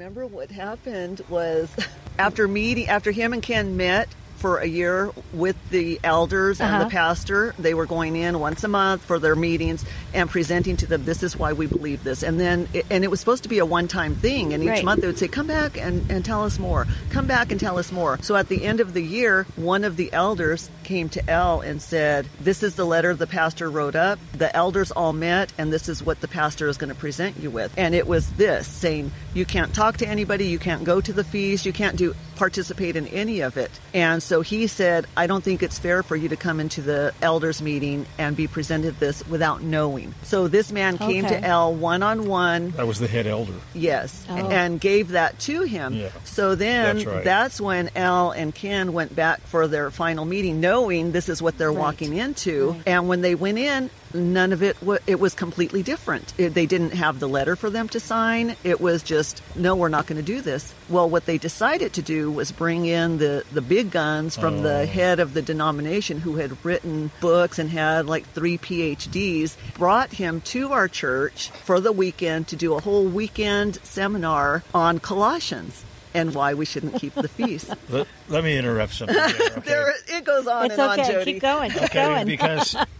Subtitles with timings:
[0.00, 1.68] remember what happened was
[2.18, 4.08] after meeting, after him and Ken met
[4.40, 6.84] for a year with the elders and Uh-huh.
[6.84, 10.86] the pastor, they were going in once a month for their meetings and presenting to
[10.86, 12.22] them, this is why we believe this.
[12.22, 14.52] And then, and it was supposed to be a one time thing.
[14.54, 14.84] And each Right.
[14.84, 16.86] month they would say, come back and, and tell us more.
[17.10, 18.18] Come back and tell us more.
[18.22, 21.80] So at the end of the year, one of the elders came to Elle and
[21.82, 24.18] said, This is the letter the pastor wrote up.
[24.36, 27.50] The elders all met, and this is what the pastor is going to present you
[27.50, 27.72] with.
[27.76, 31.22] And it was this saying, You can't talk to anybody, you can't go to the
[31.24, 33.70] feast, you can't do participate in any of it.
[33.92, 37.12] And so he said, I don't think it's fair for you to come into the
[37.20, 40.14] elders meeting and be presented this without knowing.
[40.22, 41.38] So this man came Okay.
[41.40, 43.52] to L one on one That was the head elder.
[43.74, 44.36] Yes, Oh.
[44.36, 45.92] and gave that to him.
[45.92, 46.08] Yeah.
[46.24, 47.24] So then That's right.
[47.24, 51.58] that's when L and Ken went back for their final meeting, knowing this is what
[51.58, 51.78] they're Right.
[51.78, 52.70] walking into.
[52.70, 52.82] Right.
[52.86, 56.32] And when they went in, none of it wa it was completely different.
[56.38, 58.56] It, they didn't have the letter for them to sign.
[58.64, 60.74] It was just no, we're not going to do this.
[60.88, 64.80] Well, what they decided to do was bring in the the big guns from the
[64.80, 64.86] oh.
[64.86, 69.56] head of the denomination who had written books and had like three PhDs.
[69.74, 74.98] Brought him to our church for the weekend to do a whole weekend seminar on
[74.98, 77.70] Colossians and why we shouldn't keep the feast.
[77.88, 79.26] Let, let me interrupt something here.
[79.50, 79.60] Okay?
[79.68, 81.02] There, it goes on It's and okay.
[81.02, 81.32] on, Jody.
[81.34, 81.70] Keep going.
[81.70, 82.26] Keep Okay, going.
[82.26, 82.76] because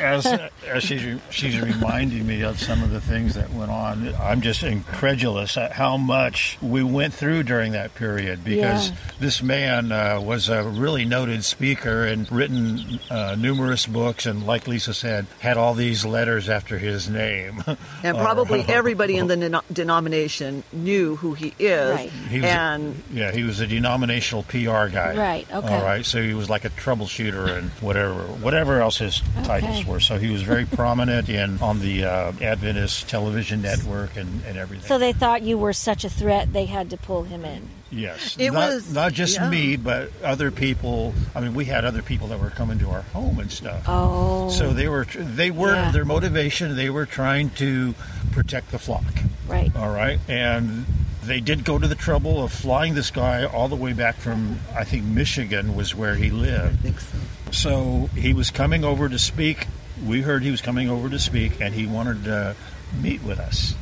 [0.00, 0.26] as
[0.66, 4.62] as she's she's reminding me of some of the things that went on, I'm just
[4.62, 8.44] incredulous at how much we went through during that period.
[8.44, 8.96] Because Yeah.
[9.20, 14.66] this man uh, was a really noted speaker and written uh, numerous books, and like
[14.68, 17.62] Lisa said, had all these letters after his name.
[18.02, 21.94] And probably everybody in the deno- denomination knew who he is.
[21.96, 22.10] Right.
[22.10, 25.14] He was- And Yeah, he was a denominational PR guy.
[25.16, 25.74] Right, okay.
[25.74, 30.00] All right, so he was like a troubleshooter and whatever, whatever else his titles were.
[30.00, 34.86] So he was very prominent in on the uh, Adventist television network and, and everything.
[34.86, 37.68] So they thought you were such a threat, they had to pull him in.
[37.90, 39.48] yes, It not, was- not just yeah.
[39.48, 41.14] me, but other people.
[41.34, 43.84] I mean, we had other people that were coming to our home and stuff.
[43.88, 44.50] Oh.
[44.50, 45.90] So they were they were Yeah.
[45.92, 46.76] their motivation.
[46.76, 47.94] They were trying to
[48.32, 49.04] protect the flock.
[49.46, 49.74] Right.
[49.74, 50.20] All right.
[50.28, 50.84] And
[51.24, 54.60] they did go to the trouble of flying this guy all the way back from,
[54.74, 56.78] I think, Michigan was where he lived.
[56.80, 57.18] I think so.
[57.52, 59.66] So he was coming over to speak.
[60.06, 62.54] We heard he was coming over to speak, and he wanted to
[63.00, 63.74] meet with us.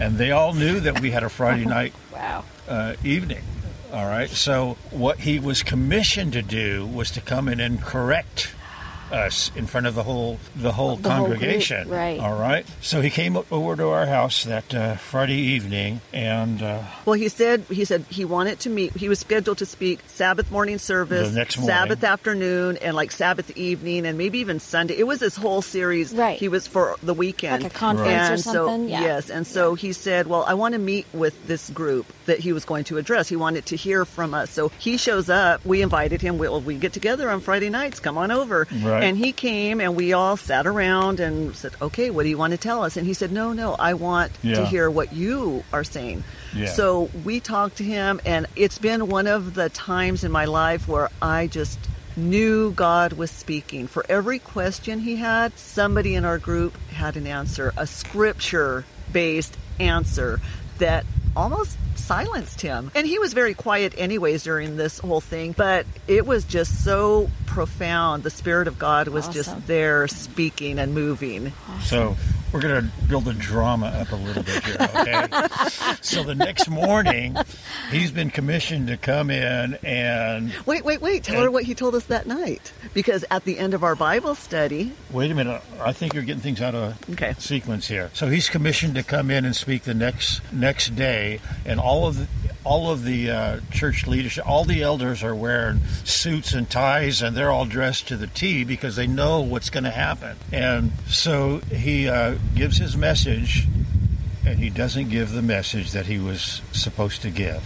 [0.00, 2.44] And they all knew that we had a Friday night Wow.
[2.68, 3.42] uh, evening.
[3.92, 4.28] All right.
[4.28, 8.52] So what he was commissioned to do was to come in and correct
[9.12, 11.88] us in front of the whole the whole The whole group, congregation.
[11.88, 12.18] right.
[12.20, 12.66] All right.
[12.80, 17.28] So he came over to our house that uh, Friday evening, and uh, Well, he
[17.28, 18.96] said he said he wanted to meet.
[18.96, 21.74] He was scheduled to speak Sabbath morning service, The next morning.
[21.76, 24.96] Sabbath afternoon, and like Sabbath evening, and maybe even Sunday.
[24.96, 26.12] It was this whole series.
[26.12, 26.38] Right.
[26.38, 28.88] He was for the weekend, Like a conference or and something?
[28.88, 29.00] So Yeah.
[29.02, 32.52] yes, and so he said, "Well, I want to meet with this group that he
[32.52, 33.28] was going to address.
[33.28, 35.64] He wanted to hear from us." So he shows up.
[35.64, 36.38] We invited him.
[36.38, 38.00] Well, we get together on Friday nights.
[38.00, 38.66] Come on over.
[38.82, 38.95] Right.
[39.02, 42.52] And he came, and we all sat around and said, "Okay, what do you want
[42.52, 45.84] to tell us?" And he said, "No, no, I want to hear what you are
[45.84, 46.24] saying."
[46.54, 46.66] Yeah.
[46.66, 50.88] So we talked to him, and it's been one of the times in my life
[50.88, 51.78] where I just
[52.16, 53.86] knew God was speaking.
[53.88, 59.56] For every question he had, somebody in our group had an answer, a scripture based
[59.78, 60.40] answer
[60.78, 61.04] that
[61.36, 62.90] almost silenced him.
[62.94, 67.30] And he was very quiet, anyways, during this whole thing, but it was just so
[67.46, 68.22] profound.
[68.22, 69.34] The Spirit of God was Awesome.
[69.34, 71.52] just there speaking and moving.
[71.82, 72.16] So
[72.52, 75.26] we're going to build the drama up a little bit here, okay?
[76.00, 77.36] so the next morning,
[77.90, 81.24] he's been commissioned to come in and Wait, wait, wait.
[81.24, 82.72] Tell her what he told us that night.
[82.94, 85.60] Because at the end of our Bible study, wait a minute.
[85.80, 87.34] I think you're getting things out of Okay.
[87.38, 88.10] sequence here.
[88.14, 92.16] So he's commissioned to come in and speak the next next day, and all of
[92.18, 92.26] the,
[92.66, 97.36] all of the uh, church leadership, all the elders are wearing suits and ties, and
[97.36, 100.36] they're all dressed to the T because they know what's going to happen.
[100.52, 103.68] And so he uh, gives his message,
[104.44, 107.62] and he doesn't give the message that he was supposed to give.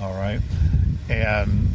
[0.00, 0.40] All right,
[1.08, 1.68] and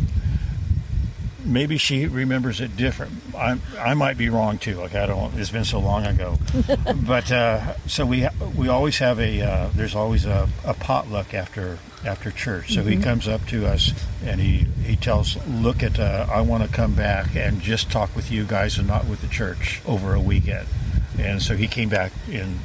[1.44, 3.12] maybe she remembers it different.
[3.36, 4.76] I, I might be wrong too.
[4.76, 5.38] Like I don't.
[5.38, 6.38] It's been so long ago.
[7.06, 9.42] but uh, so we ha- we always have a.
[9.42, 12.74] Uh, there's always a, a potluck after after church.
[12.74, 13.94] So he comes up to us
[14.26, 16.00] and he he tells, "Look at.
[16.00, 19.22] Uh, I want to come back and just talk with you guys and not with
[19.22, 20.68] the church over a weekend."
[21.18, 22.60] And so he came back in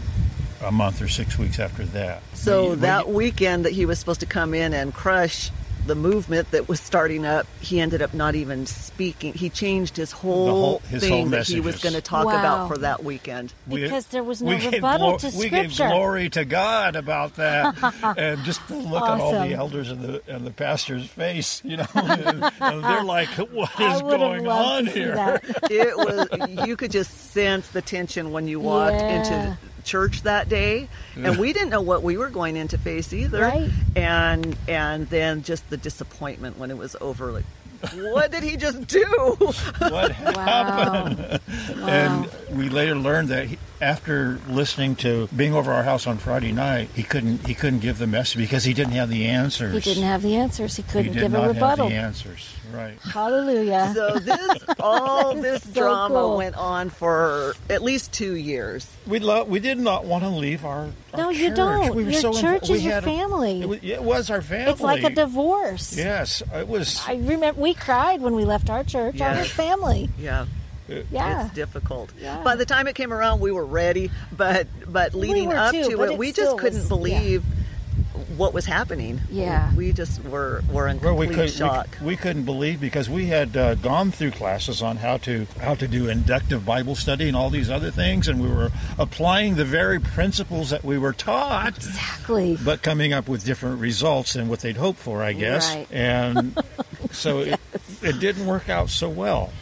[0.63, 2.23] a month or six weeks after that.
[2.35, 5.51] So But- that weekend that he was supposed to come in and crush
[5.87, 9.35] the movement that was starting up, he ended up not even speaking.
[9.35, 12.39] He changed his whole, whole- his thing whole that he was going to talk Wow.
[12.39, 13.53] about for that weekend.
[13.67, 16.97] We- Because there was no we gave rebuttal glo- to We gave glory to God
[16.97, 17.77] about that,
[18.17, 21.77] and just to look at all the elders and the and the pastor's face, you
[21.77, 25.41] know, and, and they're like, "What I is would have going on here?"
[25.71, 29.09] it was you could just sense the tension when you walked Yeah.
[29.19, 33.41] into church that day and we didn't know what we were going into face either
[33.43, 33.71] Right.
[33.97, 37.45] and and then just the disappointment when it was over like
[37.95, 39.05] what did he just do
[39.79, 41.39] What happened?
[41.77, 41.87] Wow.
[41.87, 46.53] And we later learned that he, after listening to being over our house on Friday
[46.53, 49.73] night, he couldn't he couldn't give the message because he didn't have the answers.
[49.75, 50.77] He didn't have the answers.
[50.77, 51.89] He He couldn't did give not a rebuttal.
[51.89, 52.55] have the answers.
[52.73, 52.99] Right.
[53.03, 53.93] Hallelujah.
[53.95, 56.37] so this all this So drama cool.
[56.39, 60.65] went on for at least two years We lo- we did not want to leave
[60.65, 61.57] our, our No, you church.
[61.57, 61.95] don't.
[61.95, 63.61] We were Your so church we is your had a- family.
[63.63, 64.73] it, was, it was our family.
[64.73, 65.97] it's like a divorce.
[65.97, 67.01] Yes, it was.
[67.07, 69.21] I remember we cried when we left our church.
[69.21, 70.09] Our family.
[70.19, 70.47] yeah
[70.89, 71.45] Yeah.
[71.47, 72.11] it's difficult.
[72.21, 72.43] Yeah.
[72.43, 75.83] By the time it came around, we were ready, but but leading were up too,
[75.91, 77.45] to it, it we still just couldn't was- believe
[78.37, 79.21] what was happening.
[79.31, 79.73] Yeah.
[79.75, 81.89] we just were were in Well, we complete could shock.
[82.01, 85.75] we, we couldn't believe because we had uh, gone through classes on how to how
[85.77, 89.65] to do inductive Bible study and all these other things, and we were applying the
[89.65, 92.59] very principles that we were taught, Exactly.
[92.65, 95.73] but coming up with different results than what they'd hoped for, I guess.
[95.75, 95.87] Right.
[95.93, 96.59] And
[97.13, 97.61] so it,
[98.03, 99.53] it didn't work out so well.